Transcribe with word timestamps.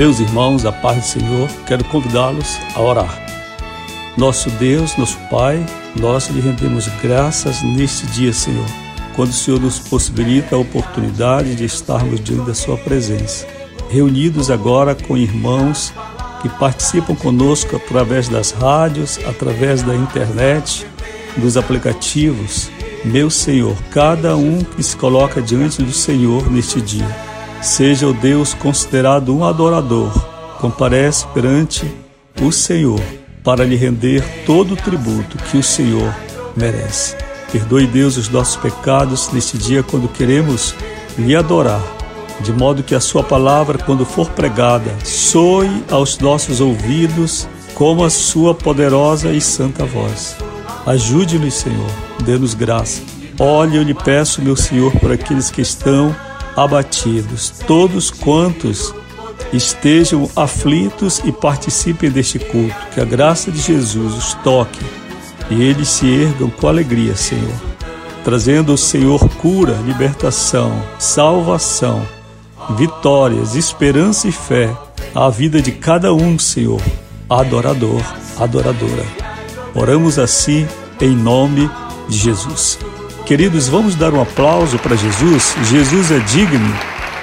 Meus 0.00 0.18
irmãos, 0.18 0.64
a 0.64 0.72
paz 0.72 0.96
do 0.96 1.20
Senhor, 1.20 1.46
quero 1.66 1.84
convidá-los 1.84 2.58
a 2.74 2.80
orar. 2.80 3.22
Nosso 4.16 4.48
Deus, 4.52 4.96
nosso 4.96 5.18
Pai, 5.30 5.62
nós 5.94 6.28
lhe 6.28 6.40
rendemos 6.40 6.88
graças 7.02 7.62
neste 7.62 8.06
dia, 8.06 8.32
Senhor, 8.32 8.64
quando 9.14 9.28
o 9.28 9.34
Senhor 9.34 9.60
nos 9.60 9.78
possibilita 9.78 10.56
a 10.56 10.58
oportunidade 10.58 11.54
de 11.54 11.66
estarmos 11.66 12.18
diante 12.18 12.46
da 12.46 12.54
Sua 12.54 12.78
presença, 12.78 13.46
reunidos 13.90 14.50
agora 14.50 14.94
com 14.94 15.18
irmãos 15.18 15.92
que 16.40 16.48
participam 16.48 17.14
conosco 17.14 17.76
através 17.76 18.26
das 18.26 18.52
rádios, 18.52 19.18
através 19.26 19.82
da 19.82 19.94
internet, 19.94 20.86
dos 21.36 21.58
aplicativos. 21.58 22.70
Meu 23.04 23.28
Senhor, 23.28 23.76
cada 23.90 24.34
um 24.34 24.64
que 24.64 24.82
se 24.82 24.96
coloca 24.96 25.42
diante 25.42 25.82
do 25.82 25.92
Senhor 25.92 26.50
neste 26.50 26.80
dia 26.80 27.29
seja 27.62 28.06
o 28.06 28.12
Deus 28.12 28.54
considerado 28.54 29.34
um 29.34 29.44
adorador, 29.44 30.10
comparece 30.58 31.26
perante 31.28 31.90
o 32.40 32.50
Senhor 32.50 33.00
para 33.44 33.64
lhe 33.64 33.76
render 33.76 34.22
todo 34.44 34.74
o 34.74 34.76
tributo 34.76 35.36
que 35.50 35.56
o 35.56 35.62
Senhor 35.62 36.14
merece. 36.56 37.16
Perdoe, 37.50 37.86
Deus, 37.86 38.16
os 38.16 38.28
nossos 38.28 38.56
pecados 38.56 39.30
neste 39.32 39.58
dia 39.58 39.82
quando 39.82 40.08
queremos 40.08 40.74
lhe 41.18 41.34
adorar, 41.34 41.82
de 42.40 42.52
modo 42.52 42.82
que 42.82 42.94
a 42.94 43.00
Sua 43.00 43.22
palavra, 43.22 43.78
quando 43.78 44.04
for 44.04 44.30
pregada, 44.30 44.94
soe 45.04 45.68
aos 45.90 46.18
nossos 46.18 46.60
ouvidos 46.60 47.48
como 47.74 48.04
a 48.04 48.10
Sua 48.10 48.54
poderosa 48.54 49.32
e 49.32 49.40
santa 49.40 49.84
voz. 49.84 50.36
Ajude-nos, 50.86 51.54
Senhor, 51.54 51.90
dê-nos 52.24 52.54
graça. 52.54 53.02
Olhe, 53.38 53.76
eu 53.76 53.82
lhe 53.82 53.94
peço, 53.94 54.42
meu 54.42 54.54
Senhor, 54.54 54.92
por 54.92 55.10
aqueles 55.10 55.50
que 55.50 55.60
estão 55.60 56.14
abatidos, 56.62 57.54
todos 57.66 58.10
quantos 58.10 58.94
estejam 59.50 60.28
aflitos 60.36 61.18
e 61.24 61.32
participem 61.32 62.10
deste 62.10 62.38
culto. 62.38 62.74
Que 62.92 63.00
a 63.00 63.04
graça 63.04 63.50
de 63.50 63.58
Jesus 63.58 64.14
os 64.14 64.34
toque 64.34 64.84
e 65.50 65.62
eles 65.62 65.88
se 65.88 66.06
ergam 66.06 66.50
com 66.50 66.68
alegria, 66.68 67.16
Senhor, 67.16 67.54
trazendo 68.22 68.72
ao 68.72 68.78
Senhor 68.78 69.26
cura, 69.36 69.72
libertação, 69.86 70.70
salvação, 70.98 72.06
vitórias, 72.76 73.54
esperança 73.54 74.28
e 74.28 74.32
fé 74.32 74.70
à 75.14 75.30
vida 75.30 75.62
de 75.62 75.72
cada 75.72 76.12
um, 76.12 76.38
Senhor, 76.38 76.80
adorador, 77.28 78.02
adoradora. 78.38 79.04
Oramos 79.74 80.18
assim 80.18 80.68
em 81.00 81.16
nome 81.16 81.70
de 82.06 82.18
Jesus. 82.18 82.78
Queridos, 83.26 83.68
vamos 83.68 83.94
dar 83.94 84.12
um 84.12 84.20
aplauso 84.20 84.78
para 84.78 84.96
Jesus. 84.96 85.54
Jesus 85.64 86.10
é 86.10 86.18
digno 86.18 86.74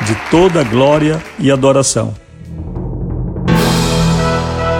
de 0.06 0.16
toda 0.31 0.64
glória 0.64 1.22
e 1.39 1.52
adoração. 1.52 2.14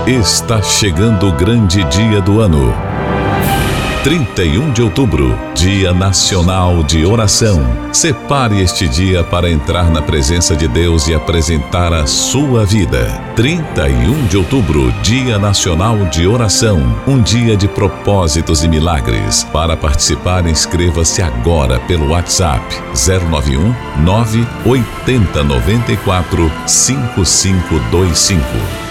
Está 0.06 0.62
chegando 0.62 1.28
o 1.28 1.34
grande 1.34 1.84
dia 1.86 2.22
do 2.22 2.40
ano 2.40 2.87
31 4.04 4.72
de 4.72 4.82
outubro, 4.82 5.38
Dia 5.54 5.94
Nacional 5.94 6.84
de 6.84 7.06
Oração. 7.06 7.62
Separe 7.92 8.62
este 8.62 8.88
dia 8.88 9.24
para 9.24 9.50
entrar 9.50 9.90
na 9.90 10.02
presença 10.02 10.56
de 10.56 10.68
Deus 10.68 11.08
e 11.08 11.14
apresentar 11.14 11.92
a 11.92 12.06
sua 12.06 12.66
vida. 12.66 13.06
31 13.36 14.28
de 14.28 14.38
outubro, 14.38 14.92
Dia 15.02 15.38
Nacional 15.38 15.98
de 16.06 16.26
Oração. 16.26 16.80
Um 17.06 17.22
dia 17.22 17.58
de 17.58 17.68
propósitos 17.68 18.64
e 18.64 18.70
milagres. 18.70 19.44
Para 19.52 19.76
participar, 19.76 20.48
inscreva-se 20.48 21.22
agora 21.22 21.80
pelo 21.82 22.12
WhatsApp 22.12 22.64
091 22.94 23.76
980 24.04 25.44
94 25.44 26.52
5525. 26.66 28.87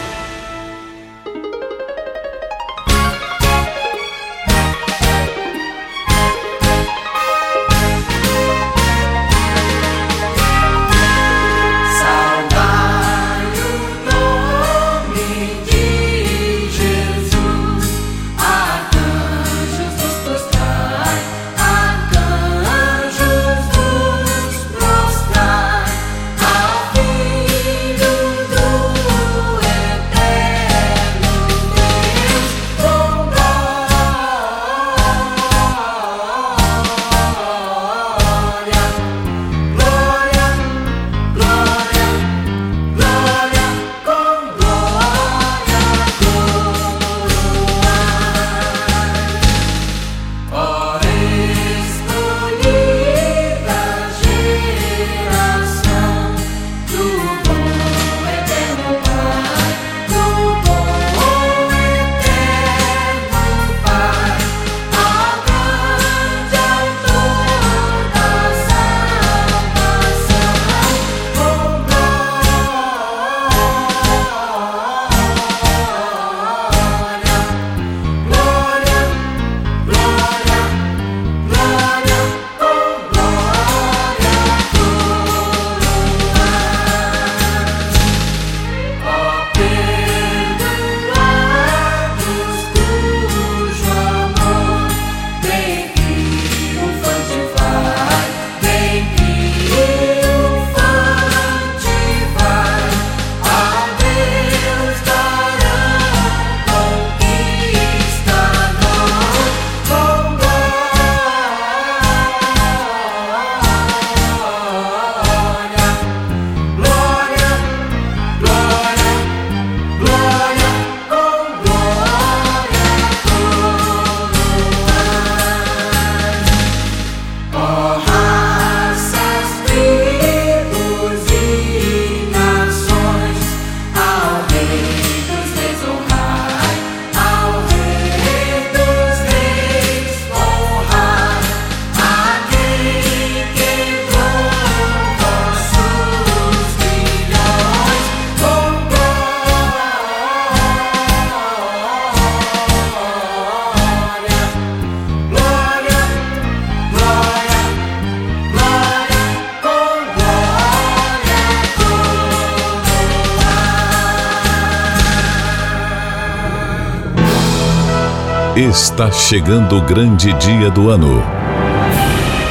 Está 168.69 169.13
chegando 169.13 169.79
o 169.79 169.81
grande 169.81 170.33
dia 170.33 170.69
do 170.69 170.91
ano. 170.91 171.23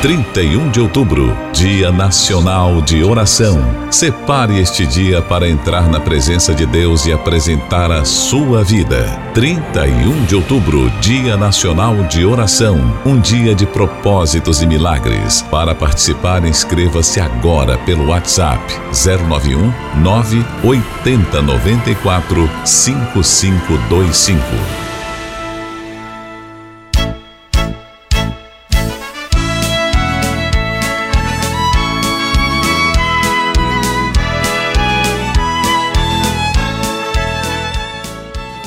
31 0.02 0.72
de 0.72 0.80
outubro, 0.80 1.36
Dia 1.52 1.92
Nacional 1.92 2.82
de 2.82 3.04
Oração. 3.04 3.62
Separe 3.92 4.58
este 4.58 4.86
dia 4.86 5.22
para 5.22 5.50
entrar 5.50 5.90
na 5.90 6.00
presença 6.00 6.54
de 6.54 6.66
Deus 6.66 7.06
e 7.06 7.12
apresentar 7.12 7.92
a 7.92 8.06
sua 8.06 8.64
vida. 8.64 9.04
31 9.34 10.24
de 10.24 10.38
outubro, 10.38 10.90
Dia 11.02 11.36
Nacional 11.36 12.04
de 12.04 12.26
Oração. 12.26 12.80
Um 13.06 13.20
dia 13.20 13.54
de 13.54 13.66
propósitos 13.66 14.62
e 14.62 14.68
milagres. 14.68 15.42
Para 15.42 15.76
participar, 15.76 16.46
inscreva-se 16.46 17.20
agora 17.20 17.78
pelo 17.80 18.08
WhatsApp 18.08 18.64
091 18.94 19.74
980 20.02 21.42
94 21.42 22.50
5525. 22.64 24.85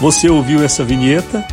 Você 0.00 0.30
ouviu 0.30 0.62
essa 0.62 0.84
vinheta 0.84 1.44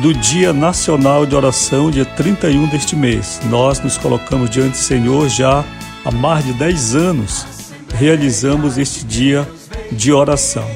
do 0.00 0.12
Dia 0.12 0.52
Nacional 0.52 1.24
de 1.24 1.36
Oração, 1.36 1.88
dia 1.88 2.04
31 2.04 2.66
deste 2.66 2.96
mês. 2.96 3.40
Nós 3.48 3.78
nos 3.78 3.96
colocamos 3.96 4.50
diante 4.50 4.72
do 4.72 4.76
Senhor 4.76 5.28
já 5.28 5.64
há 6.04 6.10
mais 6.10 6.44
de 6.44 6.52
10 6.52 6.96
anos. 6.96 7.46
Realizamos 7.94 8.76
este 8.76 9.04
dia 9.04 9.48
de 9.92 10.12
oração. 10.12 10.68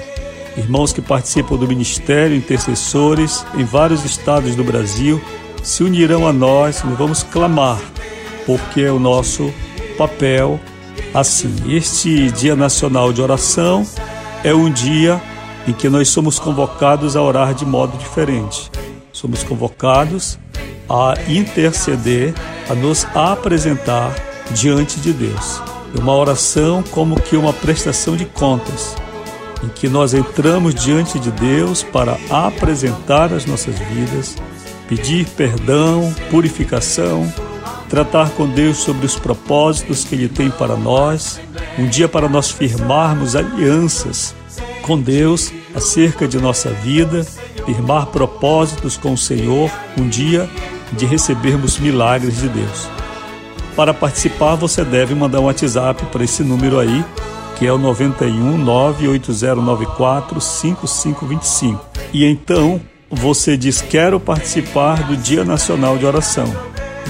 Irmãos 0.57 0.93
que 0.93 1.03
participam 1.03 1.57
do 1.57 1.67
ministério, 1.67 2.37
intercessores 2.37 3.45
em 3.57 3.65
vários 3.65 4.05
estados 4.05 4.55
do 4.55 4.63
Brasil, 4.63 5.21
se 5.65 5.83
unirão 5.83 6.29
a 6.29 6.33
nós 6.33 6.79
e 6.79 6.87
vamos 6.95 7.25
clamar, 7.25 7.81
porque 8.47 8.83
é 8.83 8.93
o 8.93 9.01
nosso 9.01 9.53
papel 9.99 10.61
assim. 11.13 11.53
Este 11.67 12.31
Dia 12.31 12.55
Nacional 12.55 13.13
de 13.13 13.21
Oração 13.21 13.85
é 14.45 14.55
um 14.55 14.71
dia 14.71 15.21
em 15.67 15.73
que 15.73 15.89
nós 15.89 16.09
somos 16.09 16.39
convocados 16.39 17.17
a 17.17 17.23
orar 17.23 17.55
de 17.55 17.67
modo 17.67 17.99
diferente. 17.99 18.71
Somos 19.13 19.43
convocados 19.43 20.39
a 20.89 21.15
interceder, 21.29 22.35
a 22.71 22.75
nos 22.75 23.05
apresentar 23.15 24.15
diante 24.53 25.01
de 25.01 25.13
Deus. 25.13 25.61
É 25.97 26.01
uma 26.01 26.15
oração 26.15 26.85
como 26.91 27.21
que 27.21 27.37
uma 27.37 27.53
prestação 27.53 28.17
de 28.17 28.25
contas, 28.27 28.95
em 29.65 29.69
que 29.69 29.89
nós 29.89 30.15
entramos 30.15 30.75
diante 30.75 31.19
de 31.19 31.31
Deus 31.33 31.83
para 31.83 32.17
apresentar 32.31 33.33
as 33.33 33.47
nossas 33.47 33.77
vidas, 33.79 34.37
pedir 34.89 35.27
perdão, 35.31 36.15
purificação, 36.31 37.33
tratar 37.89 38.31
com 38.31 38.47
Deus 38.47 38.77
sobre 38.77 39.07
os 39.07 39.17
propósitos 39.17 40.05
que 40.05 40.15
Ele 40.15 40.29
tem 40.29 40.51
para 40.51 40.77
nós, 40.77 41.41
um 41.79 41.89
dia 41.89 42.09
para 42.09 42.29
nós 42.29 42.51
firmarmos 42.51 43.35
alianças 43.35 44.35
com 44.87 44.99
Deus 44.99 45.53
acerca 45.75 46.29
de 46.29 46.39
nossa 46.39 46.71
vida, 46.71 47.27
firmar 47.65 48.07
propósitos 48.07 48.97
com 48.97 49.13
o 49.13 49.19
Senhor, 49.19 49.71
um 49.99 50.09
dia 50.09 50.49
de 50.93 51.05
recebermos 51.05 51.79
milagres 51.79 52.41
de 52.41 52.49
Deus. 52.49 52.89
Para 53.75 53.93
participar, 53.93 54.55
você 54.55 54.85
deve 54.85 55.15
mandar 55.15 55.41
um 55.41 55.47
WhatsApp 55.47 56.07
para 56.07 56.25
esse 56.25 56.43
número 56.43 56.79
aí, 56.79 57.05
que 57.59 57.67
é 57.67 57.73
o 57.73 57.79
91 57.79 58.57
98094 58.59 60.41
5525. 60.41 61.85
E 62.13 62.25
então 62.25 62.81
você 63.11 63.57
diz: 63.57 63.83
Quero 63.83 64.21
participar 64.21 65.03
do 65.03 65.17
Dia 65.17 65.45
Nacional 65.45 65.99
de 65.99 66.07
Oração. 66.07 66.47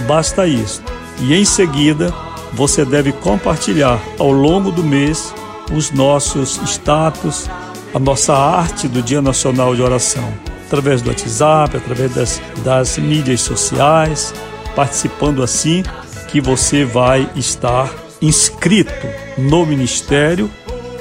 Basta 0.07 0.47
isso. 0.47 0.83
E 1.21 1.35
em 1.35 1.45
seguida, 1.45 2.13
você 2.53 2.85
deve 2.85 3.13
compartilhar 3.13 4.01
ao 4.19 4.33
longo 4.33 4.71
do 4.71 4.83
mês 4.83 5.33
os 5.73 5.91
nossos 5.91 6.61
status, 6.65 7.49
a 7.97 7.99
nossa 7.99 8.35
arte 8.35 8.87
do 8.87 9.01
Dia 9.01 9.23
Nacional 9.23 9.75
de 9.75 9.81
Oração, 9.81 10.31
através 10.67 11.01
do 11.01 11.09
WhatsApp, 11.09 11.79
através 11.79 12.15
das, 12.15 12.43
das 12.63 12.99
mídias 12.99 13.41
sociais, 13.41 14.35
participando 14.75 15.43
assim 15.43 15.83
que 16.29 16.39
você 16.39 16.85
vai 16.85 17.27
estar 17.35 17.91
inscrito 18.21 19.07
no 19.39 19.65
ministério 19.65 20.51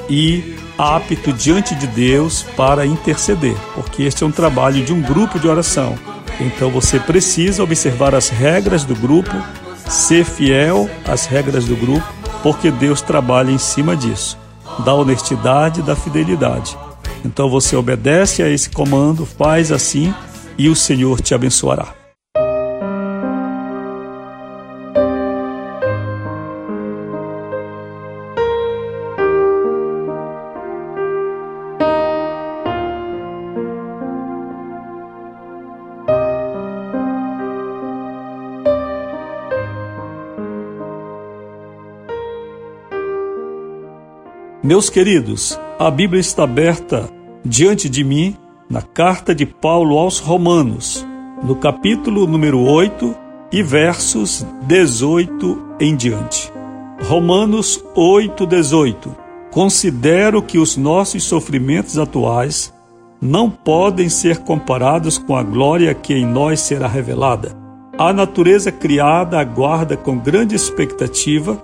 e 0.10 0.56
apto 0.78 1.34
diante 1.34 1.76
de 1.76 1.86
Deus 1.86 2.44
para 2.56 2.86
interceder, 2.86 3.58
porque 3.74 4.04
este 4.04 4.24
é 4.24 4.28
um 4.28 4.32
trabalho 4.32 4.82
de 4.82 4.94
um 4.94 5.02
grupo 5.02 5.38
de 5.38 5.50
oração. 5.50 6.00
Então 6.40 6.72
você 6.72 6.98
precisa 6.98 7.62
observar 7.62 8.16
as 8.16 8.30
regras 8.30 8.86
do 8.86 8.96
grupo, 8.96 9.36
ser 9.86 10.24
fiel 10.24 10.90
às 11.06 11.26
regras 11.26 11.66
do 11.66 11.76
grupo, 11.76 12.08
porque 12.42 12.72
Deus 12.72 13.02
trabalha 13.02 13.52
em 13.52 13.58
cima 13.58 13.98
disso, 13.98 14.38
da 14.86 14.94
honestidade 14.94 15.82
e 15.82 15.84
da 15.84 15.94
fidelidade. 15.94 16.85
Então 17.26 17.50
você 17.50 17.76
obedece 17.76 18.44
a 18.44 18.50
esse 18.50 18.70
comando, 18.70 19.26
faz 19.26 19.72
assim 19.72 20.14
e 20.58 20.70
o 20.70 20.76
Senhor 20.76 21.20
te 21.20 21.34
abençoará. 21.34 21.94
Meus 44.64 44.90
queridos, 44.90 45.60
a 45.78 45.92
Bíblia 45.92 46.20
está 46.20 46.44
aberta 46.44 47.15
diante 47.46 47.88
de 47.88 48.04
mim 48.04 48.36
na 48.68 48.82
carta 48.82 49.36
de 49.36 49.46
Paulo 49.46 50.00
aos 50.00 50.18
Romanos, 50.18 51.06
no 51.44 51.56
capítulo 51.56 52.26
número 52.26 52.60
8 52.60 53.16
e 53.52 53.62
versos 53.62 54.44
18 54.64 55.76
em 55.80 55.96
diante. 55.96 56.52
Romanos 57.08 57.84
8, 57.94 58.48
18. 58.48 59.16
Considero 59.52 60.42
que 60.42 60.58
os 60.58 60.76
nossos 60.76 61.24
sofrimentos 61.24 62.00
atuais 62.00 62.74
não 63.22 63.50
podem 63.50 64.10
ser 64.10 64.40
comparados 64.40 65.20
com 65.20 65.36
a 65.36 65.44
glória 65.44 65.94
que 65.94 66.16
em 66.16 66.26
nós 66.26 66.62
será 66.62 66.88
revelada. 66.88 67.56
A 67.98 68.12
natureza 68.12 68.72
criada 68.72 69.40
aguarda 69.40 69.96
com 69.96 70.18
grande 70.18 70.56
expectativa 70.56 71.64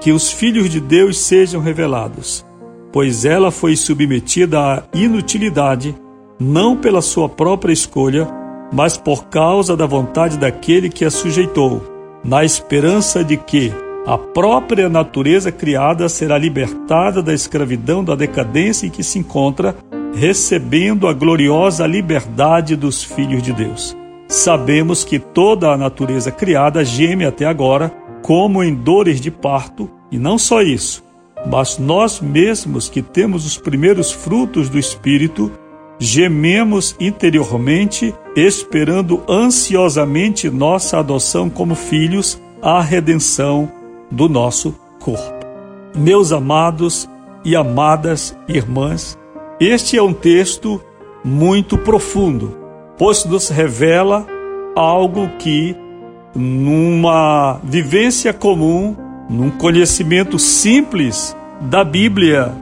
que 0.00 0.10
os 0.10 0.32
filhos 0.32 0.70
de 0.70 0.80
Deus 0.80 1.18
sejam 1.18 1.60
revelados, 1.60 2.44
pois 2.92 3.24
ela 3.24 3.50
foi 3.50 3.76
submetida 3.76 4.58
à 4.60 4.82
inutilidade, 4.94 5.94
não 6.38 6.76
pela 6.76 7.02
sua 7.02 7.28
própria 7.28 7.72
escolha, 7.72 8.28
mas 8.72 8.96
por 8.96 9.26
causa 9.26 9.76
da 9.76 9.86
vontade 9.86 10.38
daquele 10.38 10.88
que 10.88 11.04
a 11.04 11.10
sujeitou, 11.10 11.82
na 12.24 12.44
esperança 12.44 13.24
de 13.24 13.36
que 13.36 13.72
a 14.06 14.16
própria 14.16 14.88
natureza 14.88 15.52
criada 15.52 16.08
será 16.08 16.38
libertada 16.38 17.22
da 17.22 17.34
escravidão 17.34 18.02
da 18.02 18.14
decadência 18.14 18.86
em 18.86 18.90
que 18.90 19.02
se 19.02 19.18
encontra, 19.18 19.76
recebendo 20.14 21.06
a 21.06 21.12
gloriosa 21.12 21.86
liberdade 21.86 22.74
dos 22.74 23.04
filhos 23.04 23.42
de 23.42 23.52
Deus. 23.52 23.94
Sabemos 24.26 25.04
que 25.04 25.18
toda 25.18 25.72
a 25.72 25.76
natureza 25.76 26.30
criada 26.30 26.84
geme 26.84 27.24
até 27.24 27.44
agora 27.44 27.92
como 28.22 28.62
em 28.62 28.74
dores 28.74 29.20
de 29.20 29.30
parto, 29.30 29.90
e 30.10 30.18
não 30.18 30.38
só 30.38 30.60
isso, 30.62 31.04
mas 31.46 31.78
nós 31.78 32.20
mesmos 32.20 32.88
que 32.88 33.02
temos 33.02 33.46
os 33.46 33.56
primeiros 33.56 34.10
frutos 34.10 34.68
do 34.68 34.78
Espírito, 34.78 35.50
gememos 35.98 36.94
interiormente, 37.00 38.14
esperando 38.36 39.22
ansiosamente 39.28 40.50
nossa 40.50 40.98
adoção 40.98 41.50
como 41.50 41.74
filhos, 41.74 42.40
a 42.62 42.80
redenção 42.80 43.70
do 44.10 44.28
nosso 44.28 44.74
corpo. 45.00 45.46
Meus 45.96 46.32
amados 46.32 47.08
e 47.44 47.56
amadas 47.56 48.36
irmãs, 48.48 49.18
este 49.60 49.96
é 49.96 50.02
um 50.02 50.12
texto 50.12 50.80
muito 51.24 51.76
profundo, 51.76 52.56
pois 52.96 53.24
nos 53.24 53.48
revela 53.48 54.26
algo 54.76 55.28
que 55.38 55.76
numa 56.34 57.60
vivência 57.64 58.32
comum, 58.32 58.96
num 59.28 59.50
conhecimento 59.50 60.38
simples 60.38 61.36
da 61.60 61.84
Bíblia, 61.84 62.52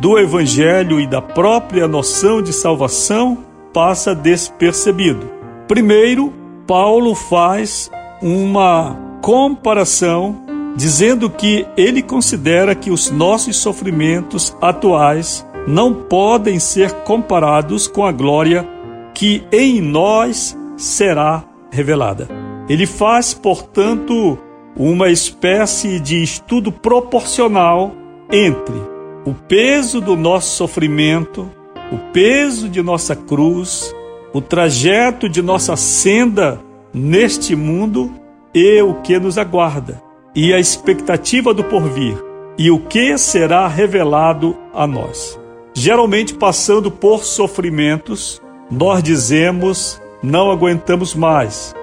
do 0.00 0.18
Evangelho 0.18 1.00
e 1.00 1.06
da 1.06 1.22
própria 1.22 1.86
noção 1.86 2.42
de 2.42 2.52
salvação, 2.52 3.38
passa 3.72 4.14
despercebido. 4.14 5.30
Primeiro, 5.66 6.32
Paulo 6.66 7.14
faz 7.14 7.90
uma 8.20 8.96
comparação 9.22 10.36
dizendo 10.76 11.28
que 11.28 11.66
ele 11.76 12.02
considera 12.02 12.74
que 12.74 12.90
os 12.90 13.10
nossos 13.10 13.56
sofrimentos 13.56 14.56
atuais 14.60 15.46
não 15.66 15.92
podem 15.92 16.58
ser 16.58 16.92
comparados 17.02 17.86
com 17.86 18.06
a 18.06 18.12
glória 18.12 18.66
que 19.14 19.44
em 19.52 19.80
nós 19.80 20.56
será 20.76 21.44
revelada. 21.70 22.28
Ele 22.68 22.86
faz, 22.86 23.34
portanto, 23.34 24.38
uma 24.78 25.10
espécie 25.10 25.98
de 25.98 26.22
estudo 26.22 26.70
proporcional 26.70 27.92
entre 28.30 28.76
o 29.24 29.34
peso 29.34 30.00
do 30.00 30.16
nosso 30.16 30.56
sofrimento, 30.56 31.50
o 31.90 31.98
peso 32.12 32.68
de 32.68 32.80
nossa 32.80 33.16
cruz, 33.16 33.92
o 34.32 34.40
trajeto 34.40 35.28
de 35.28 35.42
nossa 35.42 35.74
senda 35.74 36.60
neste 36.94 37.56
mundo 37.56 38.12
e 38.54 38.80
o 38.80 38.94
que 39.02 39.18
nos 39.18 39.36
aguarda, 39.36 40.00
e 40.34 40.54
a 40.54 40.60
expectativa 40.60 41.52
do 41.52 41.64
porvir, 41.64 42.16
e 42.56 42.70
o 42.70 42.78
que 42.78 43.18
será 43.18 43.66
revelado 43.66 44.56
a 44.72 44.86
nós. 44.86 45.38
Geralmente, 45.74 46.34
passando 46.34 46.90
por 46.90 47.24
sofrimentos, 47.24 48.40
nós 48.70 49.02
dizemos: 49.02 50.00
não 50.22 50.50
aguentamos 50.50 51.14
mais. 51.14 51.74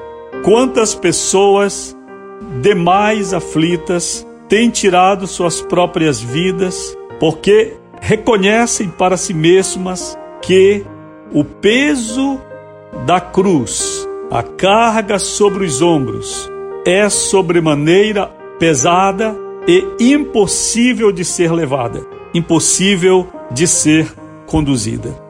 Quantas 0.44 0.94
pessoas 0.94 1.95
demais 2.62 3.34
aflitas 3.34 4.26
têm 4.48 4.70
tirado 4.70 5.28
suas 5.28 5.62
próprias 5.62 6.22
vidas 6.22 6.96
porque 7.20 7.74
reconhecem 8.02 8.90
para 8.90 9.18
si 9.18 9.34
mesmas 9.34 10.18
que 10.42 10.86
o 11.34 11.44
peso 11.44 12.40
da 13.06 13.20
cruz, 13.20 14.08
a 14.30 14.44
carga 14.44 15.18
sobre 15.18 15.66
os 15.66 15.82
ombros, 15.82 16.52
é 16.86 17.10
sobremaneira 17.10 18.28
pesada 18.60 19.36
e 19.68 20.14
impossível 20.14 21.12
de 21.12 21.26
ser 21.26 21.52
levada, 21.52 22.06
impossível 22.34 23.28
de 23.52 23.68
ser 23.68 24.08
conduzida. 24.46 25.26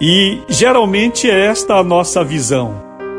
E 0.00 0.40
geralmente 0.48 1.28
é 1.28 1.46
esta 1.46 1.74
a 1.74 1.84
nossa 1.84 2.24
visão. 2.24 2.74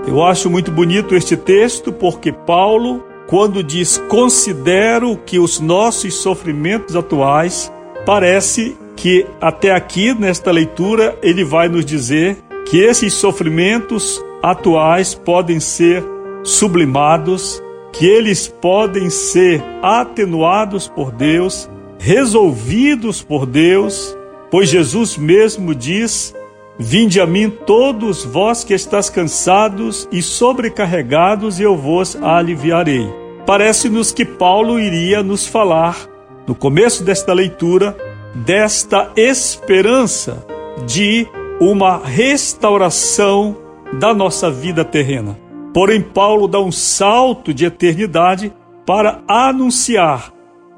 Eu 0.08 0.24
acho 0.24 0.50
muito 0.50 0.72
bonito 0.72 1.16
este 1.16 1.38
texto 1.38 1.92
porque 1.92 2.32
Paulo, 2.32 3.04
quando 3.32 3.64
diz 3.64 3.98
considero 4.10 5.16
que 5.16 5.40
os 5.40 5.58
nossos 5.58 6.16
sofrimentos 6.16 6.98
atuais, 6.98 7.72
parece 8.06 8.76
que 8.94 9.26
até 9.40 9.72
aqui 9.72 10.14
nesta 10.14 10.52
leitura 10.52 11.18
ele 11.24 11.46
vai 11.46 11.70
nos 11.70 11.86
dizer 11.86 12.36
que 12.70 12.80
esses 12.82 13.14
sofrimentos 13.14 14.22
atuais 14.44 15.16
podem 15.16 15.62
ser 15.62 16.04
sublimados, 16.44 17.64
que 17.94 18.06
eles 18.06 18.50
podem 18.50 19.10
ser 19.10 19.64
atenuados 19.82 20.90
por 20.90 21.10
Deus, 21.10 21.70
resolvidos 21.98 23.22
por 23.22 23.46
Deus, 23.46 24.14
pois 24.50 24.68
Jesus 24.68 25.18
mesmo 25.18 25.74
diz: 25.74 26.36
Vinde 26.78 27.22
a 27.22 27.26
mim 27.26 27.50
todos 27.50 28.26
vós 28.26 28.66
que 28.66 28.74
estáis 28.74 29.10
cansados 29.10 30.06
e 30.12 30.22
sobrecarregados, 30.22 31.62
e 31.62 31.64
eu 31.64 31.78
vos 31.78 32.18
aliviarei. 32.22 33.21
Parece-nos 33.52 34.14
que 34.14 34.24
Paulo 34.24 34.80
iria 34.80 35.22
nos 35.22 35.46
falar, 35.46 36.08
no 36.48 36.56
começo 36.56 37.04
desta 37.04 37.34
leitura, 37.34 37.98
desta 38.34 39.12
esperança 39.14 40.48
de 40.88 41.28
uma 41.60 41.98
restauração 41.98 43.58
da 44.00 44.14
nossa 44.14 44.50
vida 44.50 44.86
terrena. 44.86 45.38
Porém, 45.74 46.02
Paulo 46.02 46.48
dá 46.48 46.62
um 46.62 46.72
salto 46.72 47.54
de 47.54 47.66
eternidade 47.66 48.54
para 48.86 49.22
anunciar, 49.28 50.32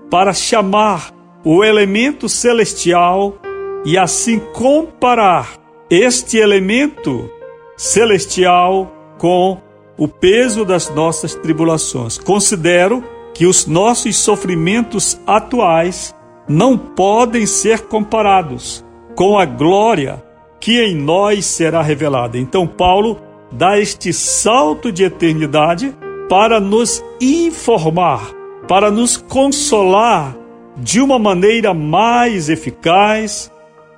para 0.10 0.34
chamar 0.34 1.12
o 1.46 1.63
elemento 1.63 2.27
celestial 2.27 3.38
e 3.86 4.00
assim 4.00 4.39
comparar 4.51 5.60
este 5.92 6.38
elemento 6.38 7.30
celestial 7.77 8.92
com 9.20 9.62
o 9.98 10.08
peso 10.08 10.66
das 10.66 10.90
nossas 10.90 11.36
tribulações. 11.36 12.18
Considero 12.18 13.04
que 13.34 13.46
os 13.46 13.66
nossos 13.66 14.16
sofrimentos 14.18 15.20
atuais 15.26 16.14
não 16.48 16.78
podem 16.78 17.46
ser 17.46 17.82
comparados 17.82 18.84
com 19.16 19.38
a 19.38 19.46
glória 19.46 20.24
que 20.60 20.82
em 20.82 20.96
nós 20.96 21.46
será 21.46 21.82
revelada. 21.82 22.38
Então, 22.38 22.66
Paulo 22.68 23.20
dá 23.52 23.80
este 23.80 24.14
salto 24.14 24.92
de 24.92 25.04
eternidade 25.04 25.94
para 26.30 26.60
nos 26.60 27.04
informar, 27.20 28.32
para 28.68 28.90
nos 28.90 29.18
consolar 29.18 30.36
de 30.78 31.00
uma 31.02 31.20
maneira 31.20 31.74
mais 31.74 32.50
eficaz 32.50 33.52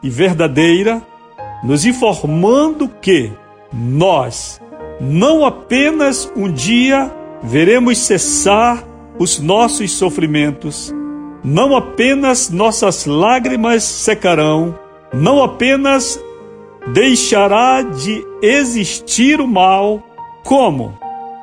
e 0.04 0.10
verdadeira, 0.10 1.02
nos 1.64 1.86
informando 1.86 2.90
que 3.02 3.32
nós 3.72 4.62
não 5.00 5.46
apenas 5.46 6.32
um 6.36 6.52
dia 6.52 7.12
veremos 7.44 7.98
cessar 8.00 8.84
os 9.20 9.40
nossos 9.40 9.92
sofrimentos, 9.92 10.94
não 11.44 11.76
apenas 11.76 12.50
nossas 12.50 13.06
lágrimas 13.06 13.84
secarão, 13.84 14.78
não 15.14 15.44
apenas 15.44 16.20
deixará 16.88 17.82
de 17.82 18.26
existir 18.42 19.40
o 19.40 19.48
mal, 19.48 20.04
como 20.44 20.98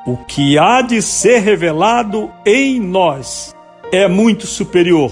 o 0.05 0.17
que 0.17 0.57
há 0.57 0.81
de 0.81 1.01
ser 1.01 1.39
revelado 1.39 2.29
em 2.45 2.79
nós 2.79 3.55
é 3.91 4.07
muito 4.07 4.45
superior 4.47 5.11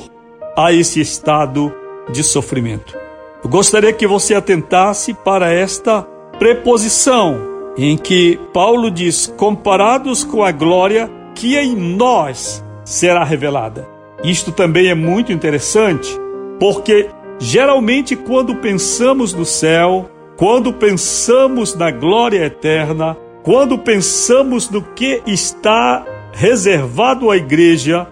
a 0.57 0.73
esse 0.73 0.99
estado 0.99 1.73
de 2.11 2.23
sofrimento. 2.23 2.97
Eu 3.43 3.49
gostaria 3.49 3.93
que 3.93 4.05
você 4.05 4.33
atentasse 4.33 5.13
para 5.13 5.51
esta 5.51 6.03
preposição 6.37 7.50
em 7.77 7.97
que 7.97 8.39
Paulo 8.53 8.89
diz: 8.91 9.27
comparados 9.37 10.23
com 10.23 10.43
a 10.43 10.51
glória 10.51 11.09
que 11.35 11.57
em 11.57 11.75
nós 11.75 12.63
será 12.83 13.23
revelada. 13.23 13.87
Isto 14.23 14.51
também 14.51 14.87
é 14.87 14.95
muito 14.95 15.31
interessante, 15.31 16.09
porque 16.59 17.09
geralmente 17.39 18.15
quando 18.15 18.55
pensamos 18.55 19.33
no 19.33 19.45
céu, 19.45 20.09
quando 20.37 20.73
pensamos 20.73 21.75
na 21.75 21.89
glória 21.89 22.45
eterna, 22.45 23.17
quando 23.43 23.77
pensamos 23.77 24.69
no 24.69 24.81
que 24.81 25.21
está 25.25 26.05
reservado 26.31 27.31
à 27.31 27.37
igreja, 27.37 28.07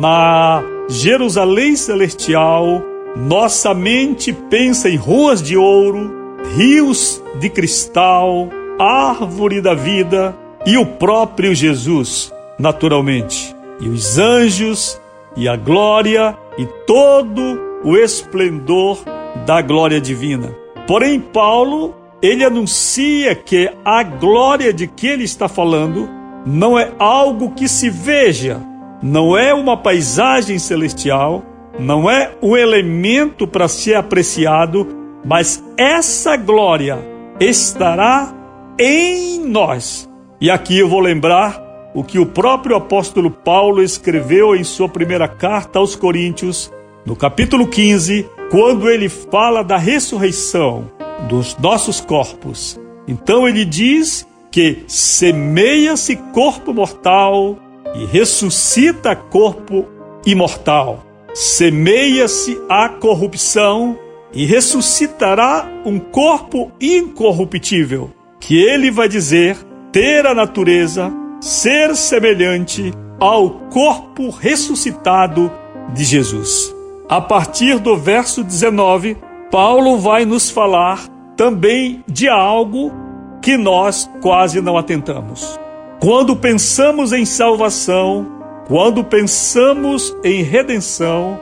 na 0.00 0.62
Jerusalém 0.88 1.76
celestial, 1.76 2.82
nossa 3.16 3.74
mente 3.74 4.32
pensa 4.32 4.88
em 4.88 4.96
ruas 4.96 5.42
de 5.42 5.56
ouro, 5.56 6.12
rios 6.56 7.22
de 7.38 7.48
cristal, 7.48 8.48
árvore 8.78 9.60
da 9.60 9.74
vida 9.74 10.34
e 10.66 10.76
o 10.76 10.86
próprio 10.86 11.54
Jesus, 11.54 12.32
naturalmente, 12.58 13.54
e 13.80 13.88
os 13.88 14.18
anjos 14.18 15.00
e 15.36 15.48
a 15.48 15.56
glória 15.56 16.36
e 16.56 16.66
todo 16.86 17.60
o 17.84 17.96
esplendor 17.96 18.98
da 19.46 19.60
glória 19.60 20.00
divina. 20.00 20.54
Porém, 20.86 21.20
Paulo, 21.20 21.94
ele 22.22 22.44
anuncia 22.44 23.34
que 23.34 23.70
a 23.84 24.02
glória 24.02 24.72
de 24.72 24.86
que 24.86 25.06
ele 25.06 25.24
está 25.24 25.48
falando 25.48 26.08
não 26.46 26.78
é 26.78 26.92
algo 26.98 27.50
que 27.50 27.68
se 27.68 27.90
veja, 27.90 28.60
não 29.02 29.36
é 29.36 29.52
uma 29.52 29.76
paisagem 29.76 30.58
celestial, 30.58 31.42
não 31.78 32.08
é 32.08 32.32
um 32.40 32.56
elemento 32.56 33.46
para 33.46 33.68
ser 33.68 33.94
apreciado, 33.94 34.86
mas 35.24 35.62
essa 35.76 36.36
glória 36.36 36.98
estará 37.40 38.32
em 38.78 39.40
nós. 39.40 40.08
E 40.40 40.50
aqui 40.50 40.78
eu 40.78 40.88
vou 40.88 41.00
lembrar 41.00 41.62
o 41.94 42.02
que 42.02 42.18
o 42.18 42.26
próprio 42.26 42.76
apóstolo 42.76 43.30
Paulo 43.30 43.82
escreveu 43.82 44.54
em 44.56 44.64
sua 44.64 44.88
primeira 44.88 45.28
carta 45.28 45.78
aos 45.78 45.94
Coríntios, 45.94 46.72
no 47.06 47.14
capítulo 47.14 47.68
15, 47.68 48.28
quando 48.50 48.90
ele 48.90 49.08
fala 49.08 49.62
da 49.62 49.76
ressurreição 49.76 50.90
dos 51.28 51.56
nossos 51.58 52.00
corpos. 52.00 52.80
Então 53.06 53.48
ele 53.48 53.64
diz 53.64 54.26
que 54.50 54.84
semeia-se 54.86 56.16
corpo 56.32 56.72
mortal 56.72 57.58
e 57.94 58.04
ressuscita 58.06 59.14
corpo 59.14 59.86
imortal. 60.26 61.04
Semeia-se 61.32 62.60
a 62.68 62.88
corrupção 62.88 63.98
e 64.32 64.44
ressuscitará 64.44 65.68
um 65.84 65.98
corpo 65.98 66.72
incorruptível, 66.80 68.10
que 68.46 68.62
ele 68.62 68.90
vai 68.90 69.08
dizer 69.08 69.56
ter 69.90 70.26
a 70.26 70.34
natureza 70.34 71.10
ser 71.40 71.96
semelhante 71.96 72.92
ao 73.18 73.50
corpo 73.70 74.28
ressuscitado 74.28 75.50
de 75.94 76.04
Jesus. 76.04 76.74
A 77.08 77.22
partir 77.22 77.78
do 77.78 77.96
verso 77.96 78.44
19, 78.44 79.16
Paulo 79.50 79.96
vai 79.98 80.26
nos 80.26 80.50
falar 80.50 81.08
também 81.36 82.04
de 82.06 82.28
algo 82.28 82.92
que 83.40 83.56
nós 83.56 84.10
quase 84.20 84.60
não 84.60 84.76
atentamos. 84.76 85.58
Quando 85.98 86.36
pensamos 86.36 87.14
em 87.14 87.24
salvação, 87.24 88.26
quando 88.66 89.02
pensamos 89.02 90.14
em 90.22 90.42
redenção, 90.42 91.40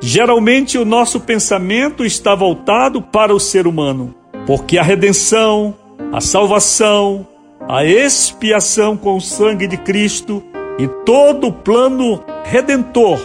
geralmente 0.00 0.78
o 0.78 0.84
nosso 0.86 1.20
pensamento 1.20 2.06
está 2.06 2.34
voltado 2.34 3.02
para 3.02 3.34
o 3.34 3.40
ser 3.40 3.66
humano, 3.66 4.14
porque 4.46 4.78
a 4.78 4.82
redenção, 4.82 5.74
a 6.12 6.20
salvação, 6.20 7.26
a 7.68 7.84
expiação 7.84 8.96
com 8.96 9.16
o 9.16 9.20
sangue 9.20 9.66
de 9.66 9.76
Cristo 9.76 10.42
e 10.78 10.86
todo 11.04 11.48
o 11.48 11.52
plano 11.52 12.22
redentor 12.44 13.18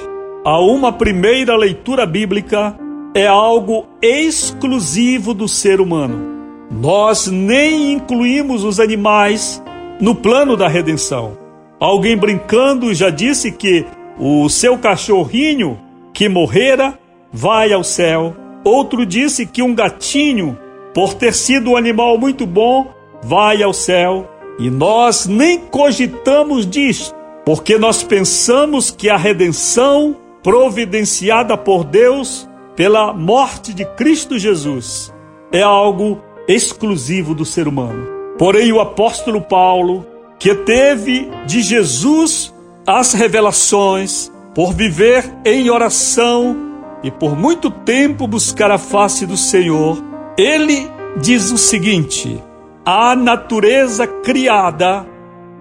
a 0.46 0.60
uma 0.60 0.92
primeira 0.92 1.56
leitura 1.56 2.06
bíblica 2.06 2.78
é 3.16 3.26
algo 3.26 3.86
exclusivo 4.02 5.34
do 5.34 5.48
ser 5.48 5.80
humano. 5.80 6.34
Nós 6.70 7.28
nem 7.28 7.94
incluímos 7.94 8.64
os 8.64 8.80
animais 8.80 9.64
no 10.02 10.16
plano 10.16 10.58
da 10.58 10.68
redenção. 10.68 11.38
Alguém 11.80 12.18
brincando 12.18 12.94
já 12.94 13.10
disse 13.10 13.52
que 13.52 13.86
o 14.18 14.50
seu 14.50 14.78
cachorrinho 14.78 15.80
que 16.14 16.28
morrera 16.28 16.98
vai 17.32 17.72
ao 17.72 17.84
céu. 17.84 18.36
Outro 18.64 19.06
disse 19.06 19.46
que 19.46 19.62
um 19.62 19.74
gatinho, 19.74 20.58
por 20.94 21.14
ter 21.14 21.34
sido 21.34 21.72
um 21.72 21.78
animal 21.78 22.18
muito 22.18 22.46
bom, 22.46 22.94
vai 23.24 23.64
ao 23.64 23.74
céu. 23.74 24.30
E 24.60 24.70
nós 24.70 25.26
nem 25.26 25.58
cogitamos 25.58 26.68
disso, 26.68 27.14
porque 27.46 27.78
nós 27.78 28.04
pensamos 28.04 28.92
que 28.92 29.10
a 29.10 29.18
redenção 29.18 30.16
providenciada 30.44 31.58
por 31.58 31.84
Deus 31.84 32.48
pela 32.76 33.14
morte 33.14 33.74
de 33.74 33.86
Cristo 33.86 34.38
Jesus 34.38 35.14
é 35.52 35.62
algo 35.62 36.22
exclusivo 36.48 37.34
do 37.34 37.46
ser 37.46 37.68
humano. 37.68 38.08
Porém, 38.38 38.72
o 38.72 38.80
apóstolo 38.80 39.42
Paulo, 39.42 40.06
que 40.38 40.54
teve 40.54 41.30
de 41.46 41.62
Jesus 41.62 42.54
as 42.86 43.14
revelações, 43.14 44.32
por 44.54 44.74
viver 44.74 45.24
em 45.46 45.70
oração 45.70 46.56
e 47.04 47.10
por 47.10 47.36
muito 47.38 47.72
tempo 47.72 48.28
buscar 48.28 48.70
a 48.72 48.78
face 48.78 49.26
do 49.26 49.38
Senhor, 49.38 50.13
ele 50.38 50.90
diz 51.22 51.52
o 51.52 51.58
seguinte: 51.58 52.42
a 52.86 53.16
natureza 53.16 54.08
criada 54.08 55.06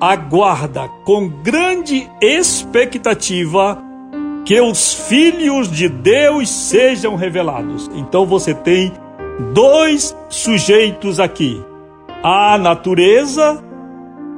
aguarda 0.00 0.88
com 1.04 1.28
grande 1.28 2.10
expectativa 2.20 3.78
que 4.44 4.60
os 4.60 4.94
filhos 4.94 5.70
de 5.70 5.88
Deus 5.88 6.50
sejam 6.50 7.14
revelados. 7.14 7.90
Então 7.94 8.26
você 8.26 8.54
tem 8.54 8.92
dois 9.52 10.16
sujeitos 10.28 11.20
aqui: 11.20 11.62
a 12.22 12.58
natureza 12.58 13.62